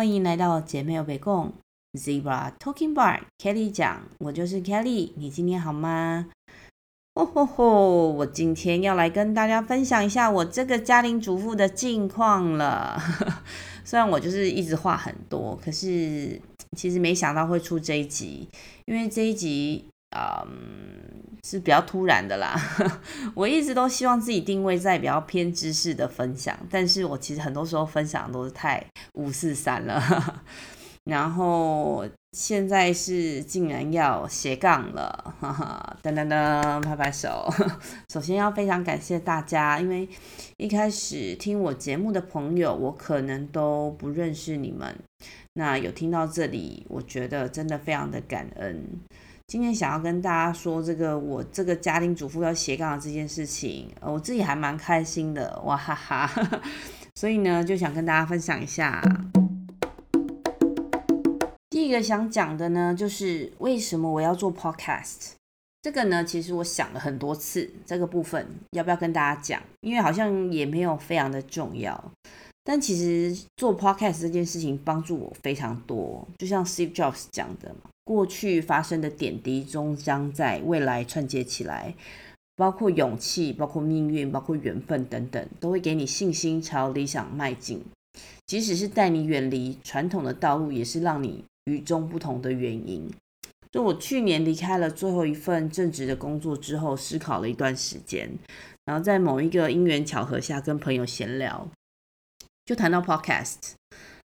[0.00, 1.52] 欢迎来到姐妹有北共
[1.92, 6.30] Zebra Talking Bar Kelly 讲，我就是 Kelly，你今天好吗？
[7.12, 12.98] 哦吼吼，我今天要来跟大家分享一下我这个家庭主妇的近况了。
[13.84, 16.40] 虽然我就是一直话很多，可是
[16.74, 18.48] 其实没想到会出这一集，
[18.86, 19.89] 因为这一集。
[20.16, 22.54] 嗯，是比较突然的啦。
[23.34, 28.84] 我一直都希望自己定位在比较偏知识的分享，但是我其实很多时候分享都是太
[29.14, 30.02] 五四三了。
[31.04, 37.48] 然后现在是竟然要斜杠了，哈哈，噔噔噔，拍拍手。
[38.12, 40.06] 首先要非常感谢大家，因为
[40.58, 44.94] 一开始听我节目的朋友，我可能都不认识你们。
[45.54, 48.84] 那有听到这里，我觉得真的非常的感恩。
[49.50, 56.62] 今天想要跟大家说这个我这个家庭主妇要斜杠的这件事情，呃我自己还蛮开心的，哇哈哈！
[57.18, 59.02] 所以呢，就想跟大家分享一下。
[61.68, 65.32] 第一个想讲的呢，就是为什么我要做 podcast。
[65.82, 69.60] 这个呢，其实我想了很多次，这个部分要不要跟大家讲？
[69.80, 72.12] 因为好像也没有非常的重要。
[72.62, 77.90] 但其实做 podcast 这件事情帮助我非常多，就像 Steve Jobs 讲的嘛。
[78.10, 81.94] 过去发生的点滴，终将在未来串接起来，
[82.56, 87.80] 包括勇气，包括命运，包括缘分等等，都会给你信心，朝理想迈进。
[88.48, 93.08] 即使是带你远离传统的道路，也是让你与众不同的原因。
[93.70, 98.28] 就我去年离开了最后一份正职的工作之后，思考了一段时间，
[98.86, 101.68] 然后在某一个因缘巧合下，跟朋友闲聊，
[102.64, 103.74] 就谈到 Podcast，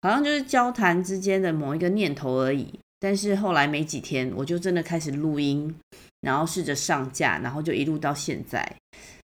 [0.03, 2.79] 好像就是交谈之间的某一个念头而已。
[3.03, 5.75] 但是后来没几天，我就真的开始录音，
[6.21, 8.77] 然后试着上架，然后就一路到现在，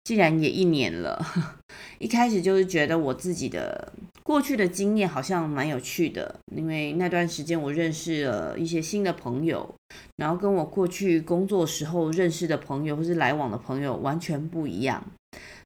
[0.04, 1.26] 竟然也一年了。
[1.98, 9.74] 一开始就是觉得我自己的过去的经验好像蛮有趣的，因为那段时间我认识了一些新的朋友，
[10.18, 15.04] 然后跟我过去工作时候认识的朋友或是来往的朋友完全不一样。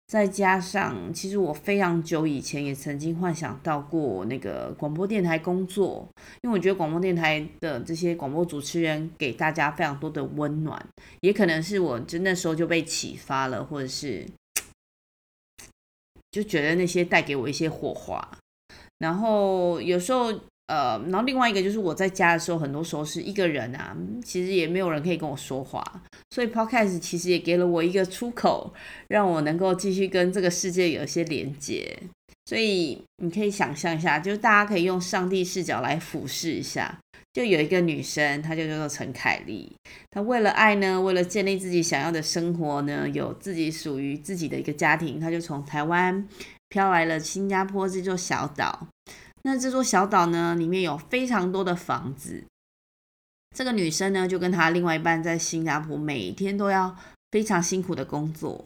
[0.09, 6.09] 再加上，其实我非常久以前也曾经幻想到过那个广播电台工作，
[6.41, 10.83] 因为我觉得广播电台的这些广播主持人给大家非常多的温暖，
[11.21, 14.25] 也可能是我真的时候就被启发了，或者是
[16.31, 18.27] 就觉得那些带给我一些火花，
[18.97, 20.33] 然后有时候。
[20.69, 25.83] 呃，然后另外一个就是我在家的时候，很多时候是一个人啊，其实也没有人可以跟我说话，
[26.29, 28.71] 所以 Podcast 其实也给了我一个出口，
[29.07, 31.97] 让我能够继续跟这个世界有一些连接。
[32.45, 36.99] 所以你可以想象一下，就是大家可以用上帝视角来俯视一下，
[37.33, 39.71] 就有一个女生，她就叫做陈凯丽，
[40.11, 46.27] 她为了爱呢，为了建立自己想要的生活呢，有自己属于自己的一个家庭，她就从台湾
[46.69, 48.87] 飘来了新加坡这座小岛。
[49.43, 52.43] 那这座小岛呢，里面有非常多的房子。
[53.55, 56.95] 这个女生呢，就跟她另外一半在新加坡，每天都要
[57.31, 58.65] 非常辛苦的工作。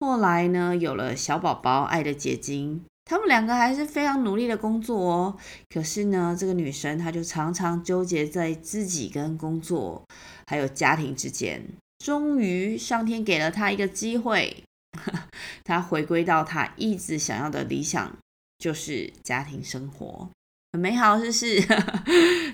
[0.00, 2.84] 后来呢，有了小宝宝，爱的结晶。
[3.04, 5.36] 他们两个还是非常努力的工作哦。
[5.68, 10.04] 可是呢，这个女生她就常常纠结在自己跟工作
[10.46, 11.64] 还有家庭之间。
[11.98, 14.64] 终于，上天给了她一个机会，
[15.64, 18.16] 她回归到她一直想要的理想。
[18.62, 20.28] 就是家庭生活
[20.72, 21.66] 很美好，是 是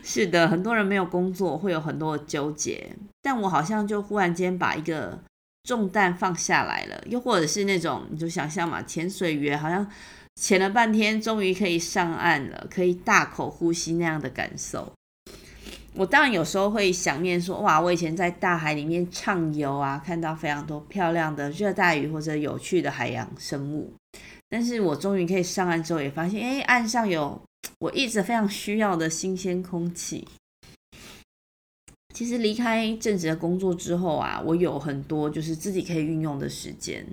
[0.03, 5.19] 是的，很多人没有工作会有很多的纠结，但我好像就忽然间把一个
[5.65, 9.87] 重担放下来了，又或者是那种你就想象嘛，潜水员好像
[10.37, 14.91] 潜了半天，终于可以上岸了，可以大口呼吸那样的感受。
[15.93, 23.93] 我当然有时候会想念说，哇，我以前在大海里面畅游啊，看到非常多漂亮的热带鱼或者有趣的海洋生物。
[24.49, 27.41] 但是我终于可以上岸之后，也发现，哎，岸上有
[27.81, 30.27] 我一直非常需要的新鲜空气。
[32.15, 37.07] 其实离开正职的工作之后啊，我有很多就是自己可以运用的时间，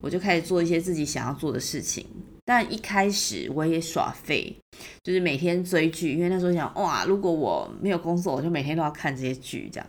[0.00, 2.04] 我就开始做一些自己想要做的事情。
[2.44, 4.56] 但一开始我也耍废，
[5.04, 9.86] 就是每天追剧，因为那时候想，哇，如果我没有工作，我就每天都要看这些剧，这样，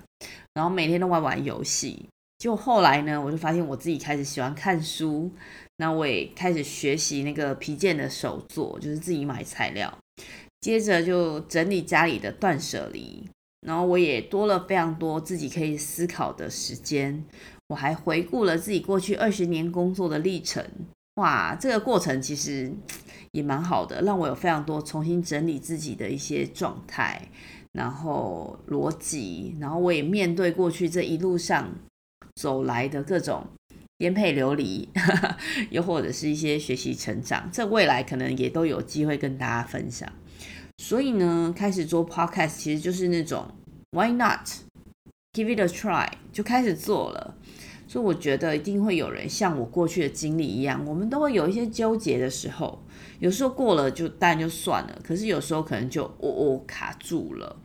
[0.53, 2.05] 然后每天都玩玩游戏。
[2.37, 5.31] 就后来呢，我就发现我自己开始喜欢看书。
[5.81, 9.97] 那我也开始学习那个皮件的手作，就是自己买材料，
[10.59, 13.25] 接着就整理家里的断舍离，
[13.65, 17.23] 然后我也多了非常多自己可以思考的时间。
[17.69, 20.61] 我还回顾了自己过去二十年工作的历程，
[21.15, 22.73] 哇，这个过程其实
[23.31, 27.29] 也蛮好的，让我有非常多重新整理自己的一些状态，
[27.71, 31.73] 然后逻辑，然后我也面对过去这一路上
[32.35, 33.47] 走来的各种。
[33.99, 34.87] 颠沛流离，
[35.71, 40.09] 又或者是一些学习成长，这未来可能也都有机会跟大家分享。
[40.77, 43.45] 所以呢，开始做 podcast 其实就是那种
[43.91, 44.47] Why not
[45.33, 47.35] give it a try 就开始做了。
[47.89, 52.81] 所以我觉得一定会有人像我过去的经历一样，我们都会有一些纠结的时候。
[53.19, 57.57] 有时候过了就当然就算了，可是有时候可能就哦哦卡住了。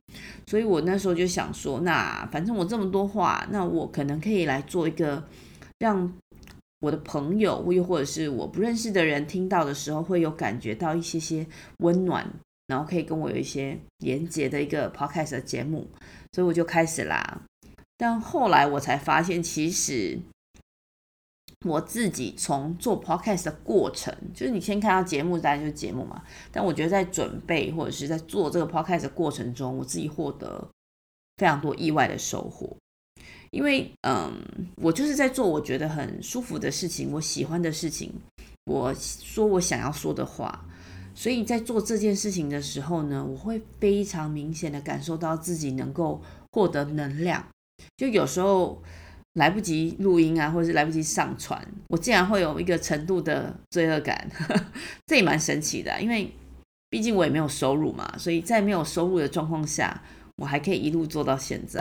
[0.48, 5.22] 所以我那时候就想说，那反正我这么多话，那我可能可以来做一个
[5.78, 6.12] 让
[6.84, 11.46] 我的朋友，又或者是我不认识的人听到的时候，会有感觉到一些些
[11.78, 12.30] 温暖，
[12.66, 15.88] 然后可以跟我有一些连接的一个 podcast 的节目。
[16.32, 17.40] 所以我就开始啦。
[17.96, 20.18] 但后来我才发现，其实
[21.64, 26.22] 我自己从做 podcast 的过程，就是你先看到节目，当然就是节目嘛。
[26.52, 30.68] 但我觉得在准备或者是在做这个 podcast 的过程中，我自己获得
[31.38, 32.76] 非常多意外的收获。
[33.54, 34.32] 因为，嗯，
[34.76, 38.12] 我就是在做我觉得很舒服的事情，我喜欢的事情，
[38.64, 40.66] 我说我想要说的话。
[41.14, 46.20] 所以在做这件事情的时候呢，我会非常明显的感受到自己能够
[46.50, 47.46] 获得能量。
[47.96, 48.82] 就有时候
[49.34, 54.28] 来不及录音啊，或者是来不及上传，我竟然会有一个程度的罪恶感，
[55.06, 56.00] 这也蛮神奇的。
[56.00, 56.28] 因为
[56.90, 60.02] 毕竟我也没有收入嘛，所以在没有收入的状况下，
[60.38, 61.80] 我还可以一路做到现在。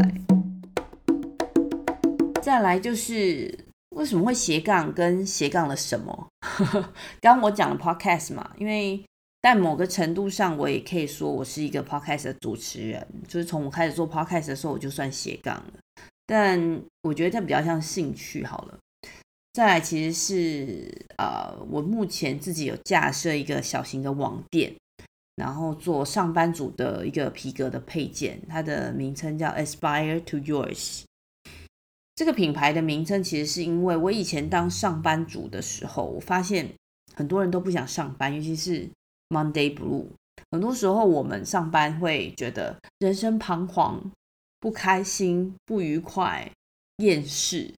[2.43, 3.57] 再来就是
[3.95, 6.27] 为什么会斜杠跟斜杠了什么？
[7.21, 9.03] 刚刚我讲了 podcast 嘛，因为。
[9.45, 15.73] 但某个程度上，我也可以说我是一个 podcast 的主持人，就是从我开始做 podcast 的时候，我就算斜杠了。
[16.25, 18.79] 但我觉得它比较像兴趣好了。
[19.51, 24.73] 再来，其实是呃，我目前自己有架设一个小型的网店，
[25.35, 31.01] 然后做上班族的一个皮革的配件，它的名称叫 Aspire to Yours。
[32.15, 36.73] 这个品牌的名称其实是因为我以前当上班族的时候，我发现
[37.15, 38.89] 很多人都不想上班，尤其是。
[39.29, 40.05] Monday Blue，
[40.51, 44.11] 很多时候我们上班会觉得人生彷徨、
[44.59, 46.51] 不开心、不愉快、
[46.97, 47.73] 厌世，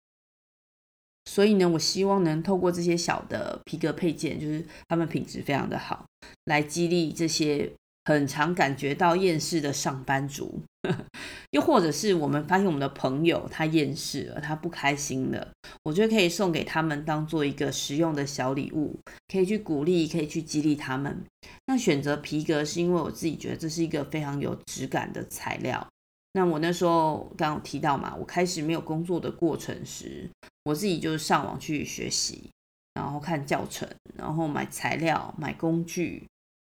[1.23, 6.05] 所以呢，我希望能透过这些小的皮革配件，就是他们品质非常的好，
[6.43, 7.71] 来激励这些。
[8.07, 10.61] 很常感觉到厌世的上班族，
[11.51, 15.47] 又或者是我们发现我们的朋友他厌世了，他不开心了，
[15.83, 18.99] 我觉得可以送给他们当做一个实用的小礼物，
[19.31, 21.23] 可以去鼓励，可以去激励他们。
[21.67, 25.87] 那选择皮革是因为我自己觉得这是一个非常有质感的材料。
[26.33, 30.29] 那我那时候刚刚提到嘛，我开始没有工作的过程时，
[30.65, 32.49] 我自己就是上网去学习，
[32.93, 33.87] 然后看教程，
[34.17, 36.25] 然后买材料、买工具。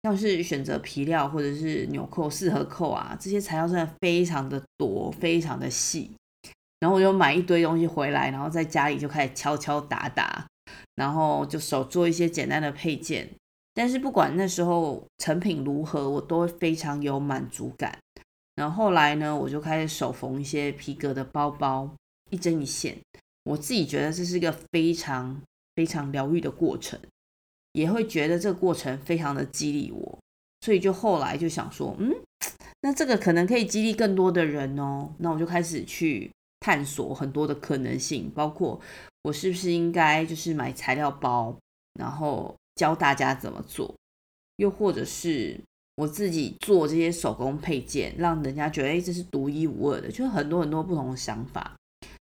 [0.04, 6.12] 像是选择皮料或者是纽扣、四合扣啊，这些材料真的非常的多，非常的细。
[6.80, 10.48] 然后我就买一堆东西回来，然后在家里就开始敲敲打打，
[10.96, 13.30] 然后就手做一些简单的配件。
[13.74, 17.98] 但是不管那时候成品如何，我都会非常有满足感。
[18.56, 21.90] 然后后来呢，我就开始手缝一些皮革的包包，
[22.32, 22.98] 一针一线。
[23.44, 25.42] 我自己觉得这是一个非常
[25.76, 27.00] 非常疗愈的过程。
[27.74, 30.20] 也会觉得这个过程非常的激励我，
[30.62, 32.14] 所以就后来就想说，嗯，
[32.82, 35.10] 那这个可能可以激励更多的人哦。
[35.20, 36.30] 那我就开始去
[36.60, 38.80] 探索很多的可能性，包括
[39.24, 41.56] 我是不是应该就是买材料包，
[42.00, 43.96] 然后教大家怎么做，
[44.58, 45.60] 又或者是
[45.96, 51.76] 我自己做这些手工配件，让人家觉得哎，这是独一无二的，就很多很多不同的想法。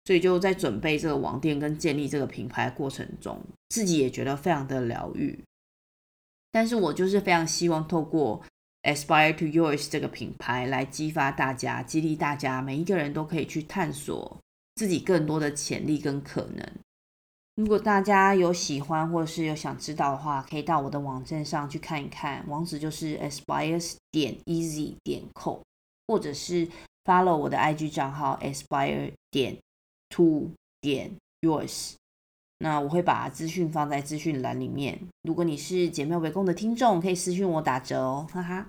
[0.08, 3.38] 所以就在准备这个网店跟建立这个品牌的过程中，
[3.68, 5.38] 自己也觉得非常的疗愈。
[6.50, 8.42] 但是我就是非常希望透过
[8.84, 14.38] Aspire to Yours 这个品牌来激发大家、激励大家，每一个人都可以去探索
[14.76, 16.66] 自己更多的潜力跟可能。
[17.56, 25.60] 如果大家有喜欢或者是有想知道的话，可以到我的网站上去看一看，网址就是 aspire 点 easy 点 co，
[26.06, 26.66] 或者是
[27.04, 29.58] follow 我的 IG 账号 aspire 点。
[30.10, 30.50] To
[30.80, 31.10] 点
[31.40, 31.94] yours，
[32.58, 34.98] 那我会把资讯放在资讯栏里面。
[35.22, 38.66] 如果你是姐妹围攻的听众，可以私讯我打折哦，哈哈。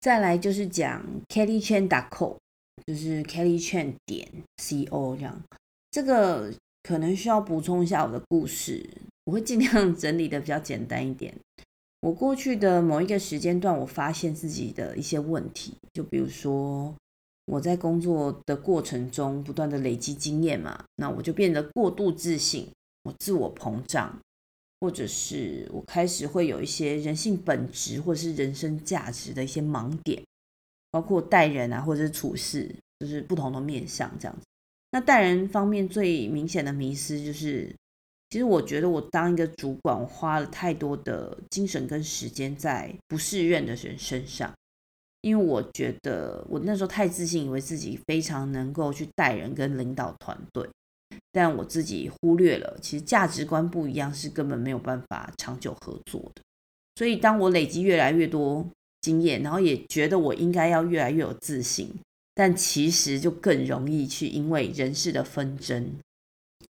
[0.00, 2.36] 再来就是讲 Kelly Chen co，
[2.86, 5.42] 就是 Kelly Chen 点 co 这样。
[5.90, 6.52] 这个
[6.82, 8.88] 可能需要补充一下我的故事，
[9.24, 11.34] 我会尽量整理的比较简单一点。
[12.00, 16.94] 我过去的某一个时间段，我发现自己的一些问题，就比如说。
[17.52, 22.66] 我在工作的过程中不断的累积经验嘛，那我就变得过度自信，
[23.02, 24.18] 我自我膨胀，
[24.80, 30.22] 或者是我开始会有一些人性本质或者是人生价值的一些盲点，
[30.90, 34.46] 包括待人啊，或者是处事，就是不同的面向这样子。
[34.90, 37.70] 那待人方面最明显的迷思就是
[38.30, 44.50] 其实我觉得我当一个主管，我花了太多的精神跟时间在不适任的人身上，
[45.22, 50.68] 因为我觉得我那时候太自信，以为自己非常能够去带人跟领导团队，
[51.30, 56.42] 但我自己忽略了，其实价值观不一样是根本没有办法长久合作的。
[56.96, 58.68] 所以当我累积越来越多
[59.00, 61.88] 经验，然后也觉得我应该要越来越有自信，
[62.34, 65.92] 但其实就更容易去因为人事的纷争。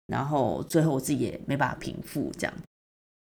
[0.06, 2.54] 然后最后我自己也没办法平复，这样。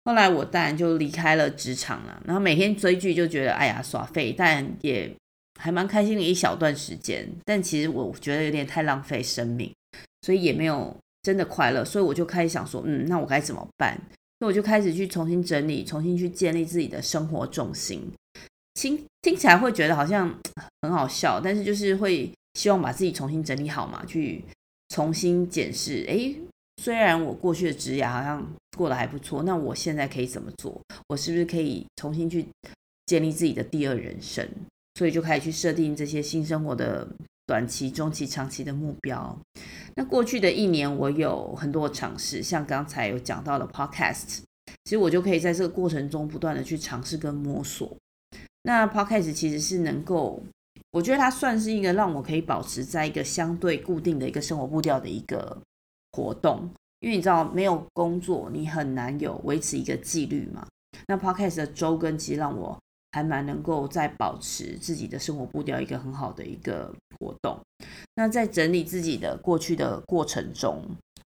[0.09, 2.19] 后来我当然就离开了职场了。
[2.25, 5.15] 然后每天追剧就觉得哎呀耍废，但也
[5.61, 7.29] 还蛮开心的一小段时间。
[7.45, 9.71] 但其实我觉得有点太浪费生命，
[10.23, 11.85] 所以也没有真的快乐。
[11.85, 14.01] 所以我就开始想说，嗯，那我该怎么办？
[14.39, 18.11] 所以我就开始去重新整理，重新去建立自己的生活重心。
[18.73, 20.35] 听听起来会觉得好像
[20.81, 24.43] 很好笑，但是就是会希望把自己重新整理好嘛，去
[24.89, 26.35] 重新检视，哎。
[26.81, 28.41] 虽然我过去的职涯好像
[28.79, 30.81] 过得还不错，那我现在可以怎么做？
[31.09, 32.47] 我是不是可以重新去
[33.07, 34.49] 建立自己的第二人生？
[34.95, 37.07] 所以就开始去设定这些新生活的
[37.47, 39.37] 短期、中期、长期的目标。
[39.97, 44.39] 那过去的一年，我有很多尝试，像刚才有讲到的 Podcast，
[44.85, 47.97] 其实我就可以在这个过程中不断的去尝试跟摸索。
[48.63, 50.41] 那 Podcast 其实是能够，
[50.93, 55.59] 我觉得它算是一个让我可以保持在一个相对固定的一个生活步调的一个。
[56.11, 56.69] 活动，
[57.01, 60.67] 因为你知道没有工作，你很难有维持一个纪律嘛。
[61.07, 62.79] 那 Podcast 的周更其实让我
[63.13, 67.59] 还蛮能够在保持自己的生活步调，一个很好的一个活动。
[68.17, 70.85] 那在整理自己的过去的过程中，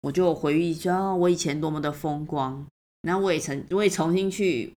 [0.01, 2.65] 我就回忆说，我以前多么的风光。
[3.01, 4.73] 然后我也曾，我也重新去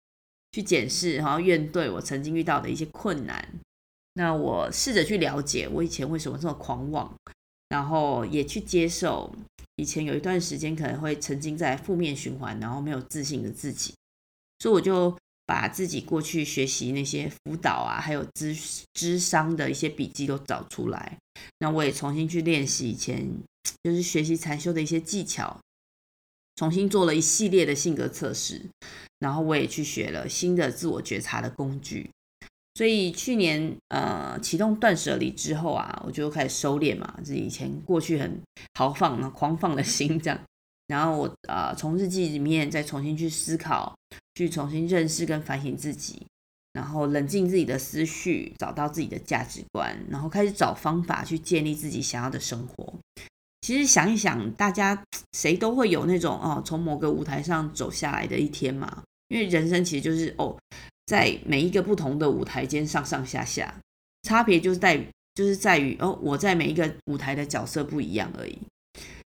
[0.51, 3.47] 去检视，然后面对我曾经遇到的一些困难。
[4.15, 7.13] 那我试着去了解我以前为什么这么狂妄，
[7.69, 9.33] 然后也去接受。
[9.75, 13.93] 以前有一段时间可能会沉浸在负面循环，然后没有自信的自己，
[14.57, 21.17] 所以我就把自己过去学习那些辅导啊，还有咨咨商的一些笔记都找出来。
[21.59, 23.23] 那我也重新去练习以前
[23.83, 25.59] 就是学习禅修的一些技巧，
[26.55, 28.59] 重新做了一系列的性格测试，
[29.19, 32.09] 然后我也去学了新的自我觉察的工具。
[32.77, 38.39] 所以去年呃启动断舍离之后啊，我就开始收敛嘛，自己以前过去很
[38.75, 40.39] 豪放啊、狂放的心这样。
[40.85, 43.97] 然后我呃从日记里面再重新去思考，
[44.35, 46.21] 去重新认识跟反省自己，
[46.71, 52.93] 然后冷静自己的思绪，找到自己的价值观，然后开始找方法去建立自己想要的生活。
[53.61, 55.03] 其实想一想，大家
[55.33, 60.55] 谁都会有那种哦从某个舞台上走下来的一天嘛，因为人生其实就是哦。
[61.07, 63.73] 在每一个不同的舞台间上上下下，
[64.23, 68.57] 差别就是在就是在于哦，我在每一个舞台的角色不一样而已。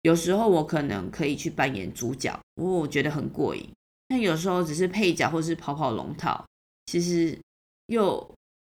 [0.02, 3.68] 有时候我可能可以去扮演主角，我我觉得很过瘾。
[4.08, 6.46] 那有时候只是配角或是跑跑龙套，
[6.86, 7.38] 其实
[7.88, 8.04] 又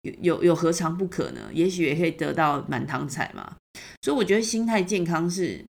[0.03, 1.51] 有有有何尝不可呢？
[1.53, 3.57] 也许也可以得到满堂彩嘛。
[4.03, 5.65] 所以我觉得心态健康是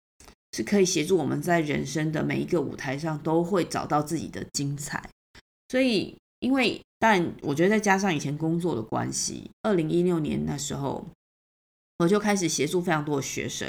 [0.53, 5.03] 是可以协助我们在人生的每一个舞台上都会找到自己的精彩。
[5.71, 6.15] 所以
[6.45, 6.81] 因为。
[6.97, 11.05] 但我觉得再加上以前工作的关系，二零一六年那时候，
[11.99, 13.69] 我就开始协助非常多的学生，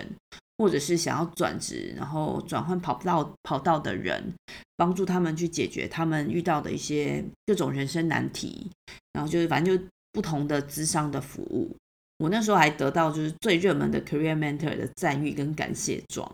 [0.58, 4.34] 或者是想要转职，然后转换跑道跑道的人，
[4.77, 8.72] 帮助他们去解决他们遇到的一些各种人生难题，
[9.12, 11.75] 然后就是反正就不同的智商的服务。
[12.20, 16.34] 我那时候还得到就是最热门的 Career Mentor 的赞誉跟感谢状。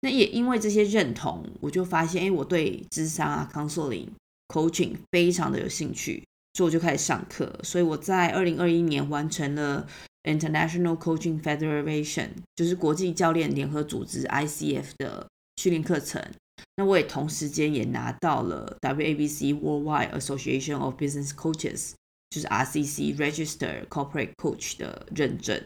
[0.00, 4.08] 那也因为这些认同，我就发现，哎，我对智商啊、Counseling、
[4.48, 6.24] Coaching 非常的有兴趣。
[6.56, 9.88] 所以我就开始上课，所以我在二零二一年完成了
[10.22, 16.24] International Coaching Federation，就是国际教练联合组织 ICF 的训练课程。
[16.76, 21.94] 那我也同时间也拿到了 WABC Worldwide Association of Business Coaches，
[22.30, 25.60] 就是 RCC Register Corporate Coach 的认证。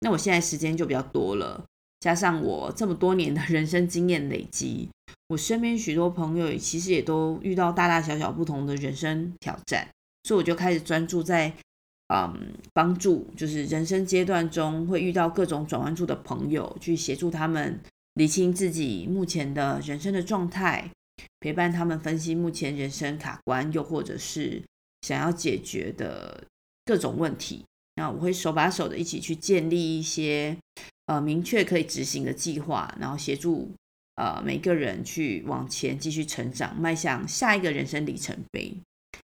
[0.00, 1.64] 那我现在时间就比较多了，
[2.00, 4.88] 加上我这么多年的人生经验累积，
[5.28, 9.88] 我身边许多朋友其实也都遇到大大小小不同的人生挑战。
[10.24, 11.52] 所以我就开始专注在，
[12.08, 17.80] 嗯，帮助就是人生阶段中会遇到各种转弯处的朋友，去协助他们
[18.14, 20.90] 理清自己目前的人生的状态，
[21.40, 24.62] 陪伴他们分析目前人生卡关，又或者是
[25.02, 26.44] 想要解决的
[26.84, 27.64] 各种问题。
[27.96, 30.56] 那我会手把手的一起去建立一些
[31.08, 33.72] 呃明确可以执行的计划，然后协助
[34.14, 38.76] 呃每个人去往前继续成长，迈向下一个人生里程碑。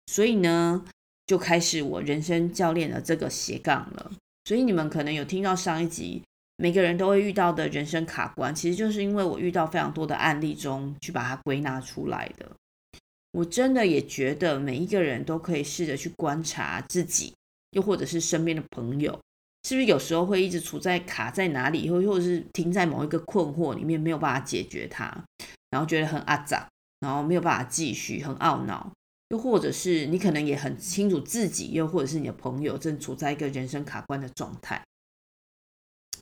[0.06, 0.84] 所以呢，
[1.26, 4.12] 就开始我人生教练的这个斜杠了。
[4.44, 6.20] 所以你们可能有听到上一集
[6.56, 12.50] 每个人都会遇到的人生卡关，其实就是因为我遇到非常多的案例中去把它归纳出来的。
[13.32, 17.32] 我真的也觉得每一个人都可以试着去观察自己，
[17.70, 19.16] 又或者是身边的朋友，
[19.62, 25.24] 是不是有时候会一直处在卡在哪里，或或者是停在某一个困惑里面，没有办法解决它，
[25.70, 26.68] 然后觉得很阿杂，
[27.00, 28.90] 然后没有办法继续，很懊恼。
[29.28, 34.82] 又或者是你可能也很清楚自己，又或者是你的朋友正处在一个人生卡关的状态。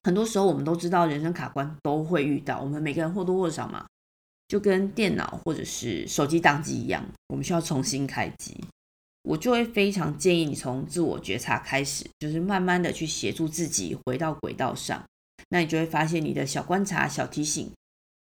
[0.04, 3.87] 很多时候我们都知道人生卡关都会遇到，我们每个人或多或少嘛。
[4.47, 8.59] 就跟电脑或者是手机宕机一样，我们需要重新开机。
[9.28, 15.04] 我就会非常建议你从自我觉察开始，就是慢慢的去协助自己回到轨道上。
[15.50, 17.70] 那你就会发现，你的小观察、小提醒，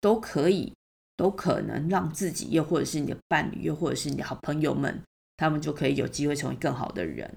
[0.00, 0.72] 都可以，
[1.14, 4.98] 都可能让自己，又或者是你的伴侣，又或者是你的好朋友们，
[5.36, 7.30] 他们就可以有机会成为更好的人。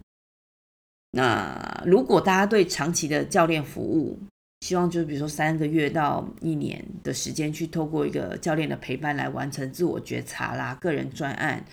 [1.12, 4.18] 那如果大家对长期的教练服务，
[4.62, 11.64] 希望就是比如说三个月到一年的时间，去透过一个教练的陪伴来完成自我觉察啦、个人专案、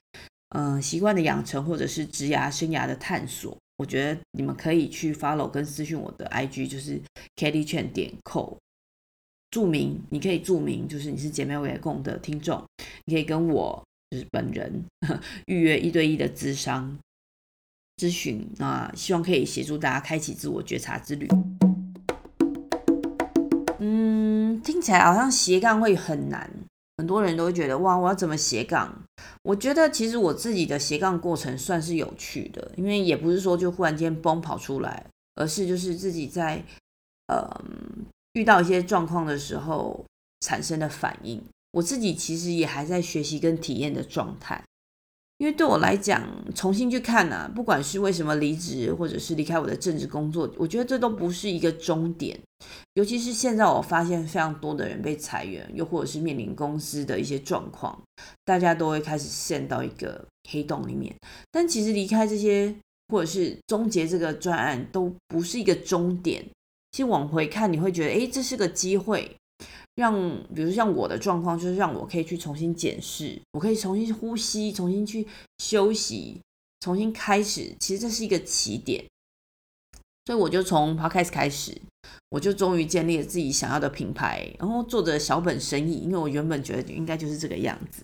[0.54, 3.56] 嗯、呃、习惯的养成，或者是职涯生涯的探索。
[3.76, 7.00] 我觉得你们可以去 follow 跟私讯我的 IG，就是
[7.36, 8.56] Kelly Chen 点 co，
[9.50, 12.64] 注明你可以注明就是你是姐妹为共的听众，
[13.04, 14.84] 你可以跟我就是本人
[15.46, 16.96] 预约一对一的咨商
[17.96, 21.28] 咨询，啊希望可以协助大家开启自我觉察之旅。
[23.80, 26.48] 嗯，听起来好像斜杠会很难，
[26.96, 29.02] 很多人都会觉得哇，我要怎么斜杠？
[29.42, 36.64] 我觉得其实我自己的斜杠过程算是有趣的，因为也不是说就忽然间崩跑出来，而是就是自己在
[37.26, 37.48] 呃
[38.34, 40.04] 遇到一些状况的时候
[40.40, 41.42] 产生的反应。
[41.72, 44.62] 我自己其实也还在学习跟体验的状态。
[45.38, 46.22] 因为对我来讲，
[46.54, 52.38] 重新去看啊，不管是为什么离职，或者是离开我的正职工作，我觉得这都不是一个终点。
[52.94, 58.00] 尤其是现在，我发现非常多的人被裁员，又或者是面临公司的一些状况，
[58.44, 61.12] 大家都会开始陷到一个黑洞里面。
[61.50, 62.72] 但其实离开这些，
[63.08, 66.44] 或者是终结这个专案，都不是一个终点。
[66.92, 69.36] 其实往回看，你会觉得，诶，这是个机会。
[69.96, 70.12] 让，
[70.54, 75.26] 比如像我的状况，就是让我可以去重新检视，我可以重新呼吸，重新去
[75.58, 76.40] 休息，
[76.80, 77.72] 重新开始。
[77.78, 79.04] 其实这是一个起点，
[80.26, 81.80] 所以我就从 Podcast 开始，
[82.30, 88.02] 我就终于建立了自己想要的品牌，然后做着小本生意，因为我原本觉得应该就是这个样子。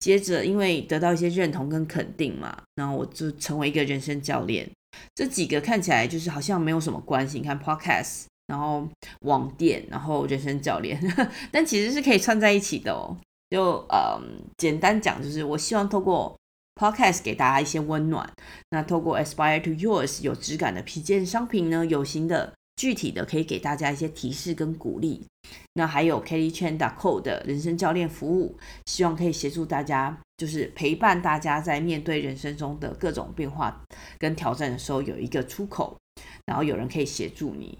[0.00, 4.68] 接着，因为得到一些认同跟肯定嘛，然后我就成为一个人生教练。
[5.14, 8.24] 这几个看起来就是好像没有什么关系，你看 Podcast。
[8.52, 8.86] 然后
[9.20, 11.00] 网店，然后人生教练，
[11.50, 13.16] 但其实是可以串在一起的哦。
[13.48, 16.36] 就嗯，简单讲，就是我希望透过
[16.78, 18.30] Podcast 给大家一些温暖。
[18.68, 25.24] 那透过 Aspire to Yours 有质感的皮件商品呢，有形的、具体的，可以给大家一些提示跟鼓励。
[25.72, 33.82] 那还有 Kelly Chen Co 的人生教练服务，希望可以协助大家，就是陪伴大家在面对人生中的各种变化
[34.18, 35.96] 跟挑战的时候，有一个出口，
[36.44, 37.78] 然后有人可以协助你。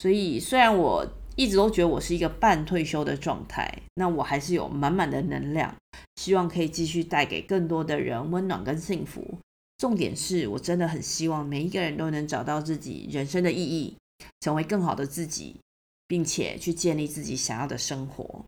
[0.00, 5.76] 所以，虽然我一直都觉得我是一个半退休的状态，那我还是有满满的能量，
[6.16, 9.38] 希望可以继续带给更多的人温暖跟幸福。
[9.76, 13.94] 重点是我真的很希望每一个人都能找到自己人生的意义，
[14.40, 15.60] 成为更好的自己，
[16.08, 18.44] 并且去建立自己想要的生活。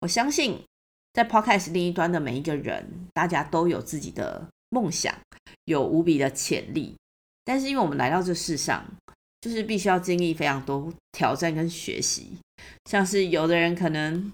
[0.00, 0.58] 我相信，
[1.12, 5.14] 在 Podcast 另一端的每一个人，大家都有自己的梦想，
[5.66, 6.96] 有无比的潜力，
[7.44, 8.82] 但是因为我们来到这世上。
[9.46, 12.36] 就是必须要经历非常多挑战跟学习，
[12.86, 14.32] 像是有的人可能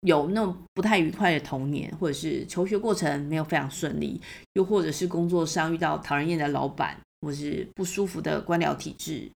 [0.00, 4.18] 有那种不太愉快的童年，或者是求学过程没有非常顺利，
[4.54, 9.30] 又或者是工作上遇到讨人厌的老板，或是不舒服的官僚体制，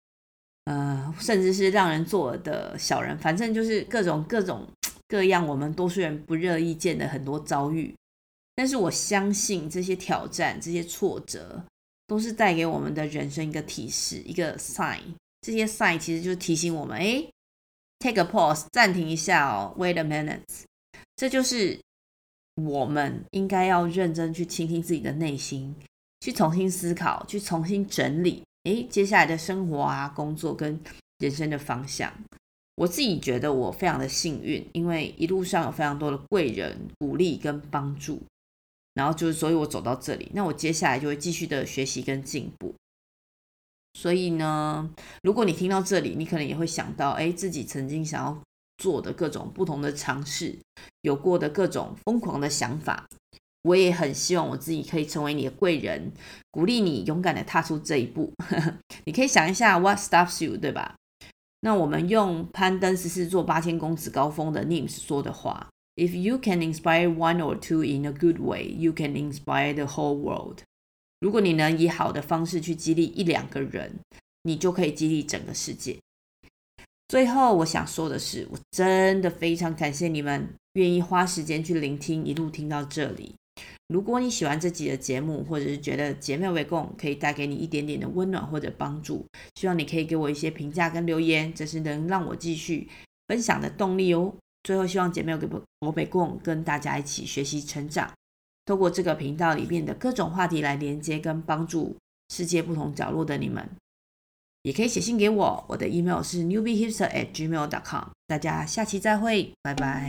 [0.64, 4.66] 呃，甚至是让人作的小人，反正就是各种各种
[5.07, 7.95] 各样我们多数人不乐意见的很多遭遇。
[8.57, 11.62] 但是我相信这些挑战、这些挫折。
[12.11, 14.99] 都是带给我们的人生一个提示，一个 sign。
[15.42, 17.25] 这些 sign 其实就是提醒我们，哎
[18.01, 20.40] ，take a pause，暂停一下哦，wait a minute。
[21.14, 21.79] 这就是
[22.57, 25.73] 我们应该要认真去倾听自己的内心，
[26.18, 30.81] 去重新思考，去重新整理，哎，接下来的生活啊、工作跟
[31.18, 32.12] 人生的方向。
[32.75, 38.20] 我自己觉得我非常的幸运，因为一路上有非常多的贵人鼓励跟帮助。
[38.94, 42.74] 然后就是，所以我走到这里，那我接下来就会继续的学习跟进步。
[43.94, 44.90] 所以呢，
[45.22, 48.40] 如果你听到这里，你可能也会想到，哎，自己曾经想要
[48.79, 50.59] 做的各种不同的尝试，
[51.03, 53.07] 有过的各种疯狂的想法。
[53.62, 56.12] 我也很希望我自己可以成为你的贵人，
[56.50, 58.33] 鼓励你勇敢的踏出这一步。
[59.05, 60.94] 你可以想一下，What stops you，对吧？
[61.61, 65.68] 那我们用攀登十四座八千公尺高峰的 Nims 说的话
[66.00, 70.16] ：“If you can inspire one or two in a good way, you can inspire the whole
[70.16, 70.60] world。”
[71.20, 73.98] 如果你能以好的方式去激励一两个人，
[74.44, 75.98] 你就可以激励整个世界。
[77.08, 83.34] 最后，我想说的是，我真的非常感谢你们愿意花时间去聆听，一路听到这里。
[83.88, 92.88] 如果你喜欢这集的节目，或者是觉得姐妹围共可以带给你一点点的温暖或者帮助，希望你可以给我一些评价跟留言，这是能让我继续
[93.28, 94.32] 分享的动力哦。
[94.62, 95.49] 最后，希望姐妹给
[95.81, 98.12] 我北共跟大家一起学习成长，
[98.66, 101.96] 透过这个频道里面的各种话题来连接跟帮助
[102.29, 103.68] 世界不同角落的你们。
[104.62, 108.09] 也可以写信给我，我的 email 是 newbiehipster@gmail.com。
[108.27, 110.07] 大家下期再会，拜拜。